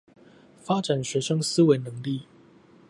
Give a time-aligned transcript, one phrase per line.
[0.63, 2.25] 發展學生思維能力